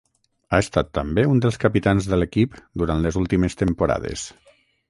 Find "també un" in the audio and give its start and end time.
0.97-1.43